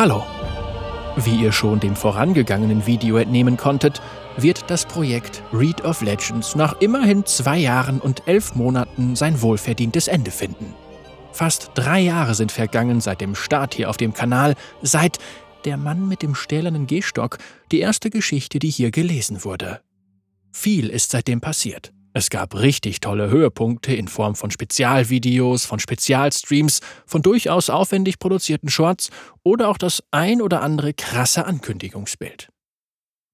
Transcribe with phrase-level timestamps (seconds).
[0.00, 0.24] Hallo.
[1.16, 4.00] Wie ihr schon dem vorangegangenen Video entnehmen konntet,
[4.38, 10.08] wird das Projekt Read of Legends nach immerhin zwei Jahren und elf Monaten sein wohlverdientes
[10.08, 10.74] Ende finden.
[11.32, 15.18] Fast drei Jahre sind vergangen seit dem Start hier auf dem Kanal, seit
[15.66, 17.36] Der Mann mit dem stählernen Gehstock,
[17.70, 19.82] die erste Geschichte, die hier gelesen wurde.
[20.50, 21.92] Viel ist seitdem passiert.
[22.12, 28.68] Es gab richtig tolle Höhepunkte in Form von Spezialvideos, von Spezialstreams, von durchaus aufwendig produzierten
[28.68, 29.10] Shorts
[29.44, 32.48] oder auch das ein oder andere krasse Ankündigungsbild.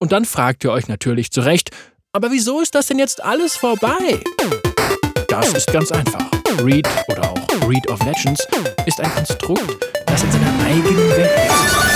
[0.00, 1.70] Und dann fragt ihr euch natürlich zu Recht,
[2.12, 4.20] aber wieso ist das denn jetzt alles vorbei?
[5.28, 6.28] Das ist ganz einfach.
[6.62, 8.46] Read oder auch Read of Legends
[8.86, 11.93] ist ein Konstrukt, das in seiner eigenen Welt existiert.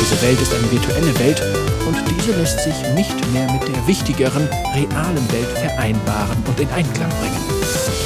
[0.00, 1.42] Diese Welt ist eine virtuelle Welt
[1.86, 7.10] und diese lässt sich nicht mehr mit der wichtigeren, realen Welt vereinbaren und in Einklang
[7.20, 7.40] bringen.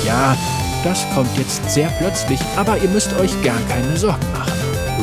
[0.04, 0.36] Ja,
[0.82, 4.52] das kommt jetzt sehr plötzlich, aber ihr müsst euch gar keine Sorgen machen.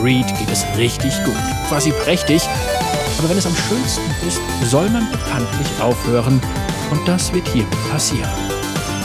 [0.03, 1.35] Read geht es richtig gut,
[1.69, 2.43] quasi prächtig,
[3.17, 6.41] aber wenn es am schönsten ist, soll man bekanntlich aufhören
[6.91, 8.50] und das wird hiermit passieren.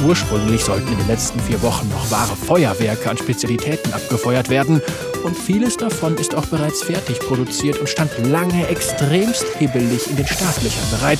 [0.05, 4.83] Ursprünglich sollten in den letzten vier Wochen noch wahre Feuerwerke an Spezialitäten abgefeuert werden
[5.25, 10.27] und vieles davon ist auch bereits fertig produziert und stand lange extremst hibbelig in den
[10.27, 11.19] Startlöchern bereit.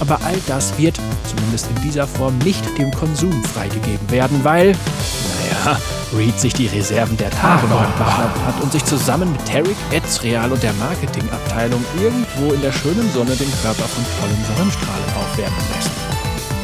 [0.00, 5.78] Aber all das wird, zumindest in dieser Form, nicht dem Konsum freigegeben werden, weil, naja,
[6.16, 10.50] Reed sich die Reserven der Tage noch entwaffnet hat und sich zusammen mit Tarek, Ezreal
[10.52, 16.17] und der Marketingabteilung irgendwo in der schönen Sonne den Körper von tollen Sonnenstrahlen aufwärmen lässt.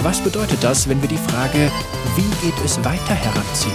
[0.05, 1.72] Was bedeutet das, wenn wir die Frage,
[2.14, 3.72] wie geht es weiter heranziehen?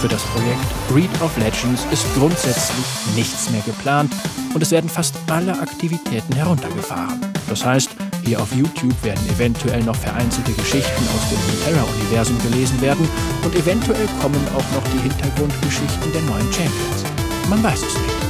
[0.00, 4.10] Für das Projekt Read of Legends ist grundsätzlich nichts mehr geplant
[4.54, 7.20] und es werden fast alle Aktivitäten heruntergefahren.
[7.50, 7.90] Das heißt,
[8.24, 13.06] hier auf YouTube werden eventuell noch vereinzelte Geschichten aus dem Terra-Universum gelesen werden
[13.44, 17.04] und eventuell kommen auch noch die Hintergrundgeschichten der neuen Champions.
[17.50, 18.25] Man weiß es nicht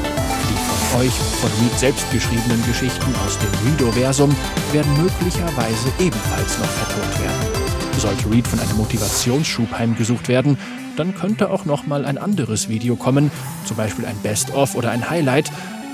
[0.96, 4.34] euch von Reed selbst geschriebenen Geschichten aus dem Readoversum
[4.72, 7.98] werden möglicherweise ebenfalls noch vertont werden.
[7.98, 10.58] Sollte Reed von einem Motivationsschub heimgesucht werden,
[10.96, 13.30] dann könnte auch noch mal ein anderes Video kommen,
[13.66, 15.50] zum Beispiel ein Best-of oder ein Highlight,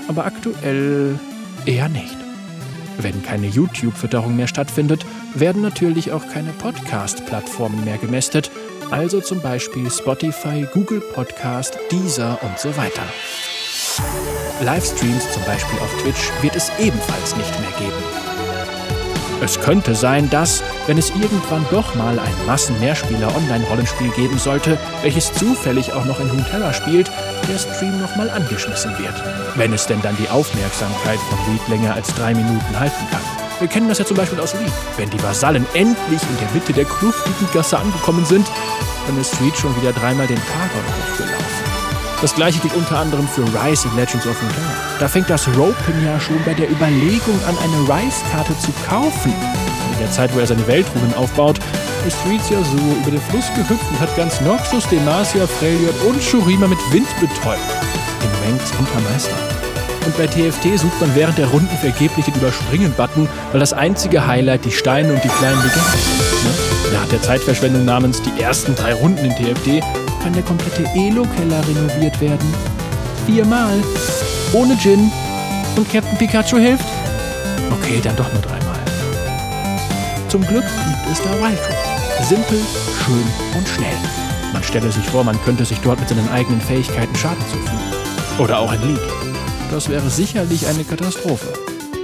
[0.07, 1.19] aber aktuell
[1.65, 2.17] eher nicht.
[2.97, 8.51] Wenn keine YouTube-Fütterung mehr stattfindet, werden natürlich auch keine Podcast-Plattformen mehr gemästet,
[8.91, 13.03] also zum Beispiel Spotify, Google Podcast, Deezer und so weiter.
[14.61, 18.03] Livestreams, zum Beispiel auf Twitch, wird es ebenfalls nicht mehr geben.
[19.41, 25.91] Es könnte sein, dass, wenn es irgendwann doch mal ein Massen-Mehrspieler-Online-Rollenspiel geben sollte, welches zufällig
[25.91, 27.11] auch noch in Runeterra spielt,
[27.49, 29.21] der Stream nochmal angeschmissen wird.
[29.55, 33.21] Wenn es denn dann die Aufmerksamkeit von Reed länger als drei Minuten halten kann.
[33.59, 34.71] Wir kennen das ja zum Beispiel aus Reed.
[34.95, 38.47] Wenn die Vasallen endlich in der Mitte der kluftigen Gasse angekommen sind,
[39.07, 41.72] dann ist Reed schon wieder dreimal den Paragon hochgelaufen.
[42.23, 44.71] Das gleiche gilt unter anderem für Rise in Legends of Runeterra.
[44.97, 49.33] Da fängt das Ropen ja schon bei der Überlegung an, eine Rise-Karte zu kaufen.
[49.91, 51.59] In der Zeit, wo er seine Weltruhen aufbaut,
[52.07, 52.17] ist
[52.49, 56.79] ja so über den Fluss gehüpft und hat ganz Noxus, Demacia, Freljord und Shurima mit
[56.93, 57.59] Wind betäubt.
[58.21, 59.35] In Ranks Untermeister.
[60.05, 64.63] Und bei TFT sucht man während der Runden vergeblich den Überspringen-Button, weil das einzige Highlight
[64.63, 66.45] die Steine und die kleinen Legenden sind.
[66.45, 66.99] Ne?
[66.99, 69.83] Nach der Zeitverschwendung namens die ersten drei Runden in TFT
[70.23, 72.53] kann der komplette Elo-Keller renoviert werden.
[73.25, 73.83] Viermal.
[74.53, 75.11] Ohne Gin.
[75.75, 76.85] Und Captain Pikachu hilft?
[77.71, 78.79] Okay, dann doch nur dreimal.
[80.29, 81.73] Zum Glück gibt es da Raifu.
[82.23, 82.59] Simpel,
[83.03, 83.97] schön und schnell.
[84.53, 87.79] Man stelle sich vor, man könnte sich dort mit seinen eigenen Fähigkeiten Schaden zufügen.
[88.39, 89.13] Oder auch in League.
[89.71, 91.47] Das wäre sicherlich eine Katastrophe.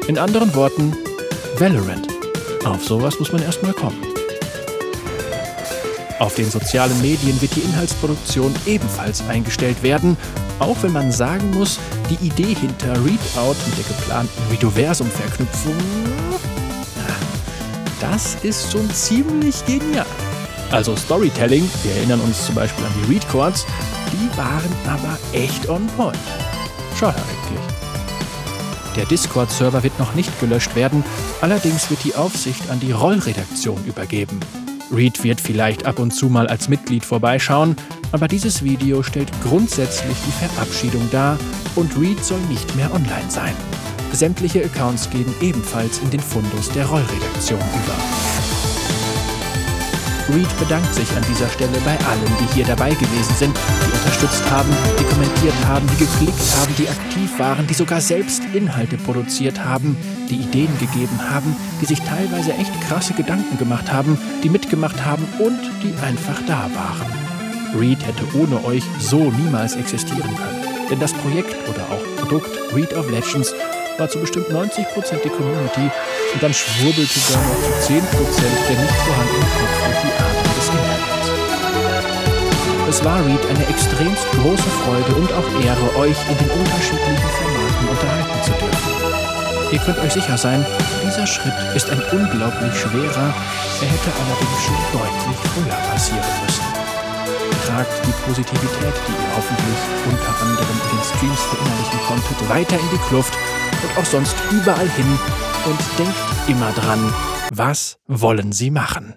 [0.07, 0.94] In anderen Worten,
[1.57, 2.07] Valorant.
[2.66, 4.01] Auf sowas muss man erstmal kommen.
[6.19, 10.18] Auf den sozialen Medien wird die Inhaltsproduktion ebenfalls eingestellt werden,
[10.60, 11.80] auch wenn man sagen muss,
[12.10, 15.75] die Idee hinter Readout mit der geplanten Redoversum-Verknüpfung,
[18.01, 20.06] das ist schon ziemlich genial.
[20.71, 23.65] Also Storytelling, wir erinnern uns zum Beispiel an die Readcords,
[24.12, 26.18] die waren aber echt on point.
[27.00, 27.75] Schade eigentlich.
[28.95, 31.04] Der Discord-Server wird noch nicht gelöscht werden,
[31.39, 34.39] allerdings wird die Aufsicht an die Rollredaktion übergeben.
[34.91, 37.75] Reed wird vielleicht ab und zu mal als Mitglied vorbeischauen,
[38.12, 41.38] aber dieses Video stellt grundsätzlich die Verabschiedung dar
[41.75, 43.53] und Reed soll nicht mehr online sein.
[44.12, 48.28] Sämtliche Accounts gehen ebenfalls in den Fundus der Rollredaktion über.
[50.33, 54.43] Reed bedankt sich an dieser Stelle bei allen, die hier dabei gewesen sind, die unterstützt
[54.51, 59.63] haben, die kommentiert haben, die geklickt haben, die aktiv waren, die sogar selbst Inhalte produziert
[59.63, 59.97] haben,
[60.29, 65.25] die Ideen gegeben haben, die sich teilweise echt krasse Gedanken gemacht haben, die mitgemacht haben
[65.39, 67.79] und die einfach da waren.
[67.79, 70.89] Reed hätte ohne euch so niemals existieren können.
[70.89, 73.53] Denn das Projekt oder auch Produkt Read of Legends
[74.00, 74.88] war zu bestimmt 90%
[75.24, 75.92] die Community
[76.34, 80.68] und dann schwurbelte da noch zu 10% der nicht vorhandenen Kopf durch die Adern des
[80.72, 81.28] Internets.
[82.88, 87.88] Es war Read eine extremst große Freude und auch Ehre, euch in den unterschiedlichen Formaten
[87.92, 88.94] unterhalten zu dürfen.
[89.72, 90.66] Ihr könnt euch sicher sein,
[91.06, 93.34] dieser Schritt ist ein unglaublich schwerer,
[93.81, 96.63] er hätte allerdings schon deutlich früher passieren müssen.
[97.68, 102.90] Tragt die Positivität, die ihr hoffentlich unter anderem in den Streams verinnerlichen konntet, weiter in
[102.90, 103.38] die Kluft
[103.83, 105.19] und auch sonst überall hin
[105.65, 106.15] und denkt
[106.47, 107.13] immer dran,
[107.51, 109.15] was wollen sie machen?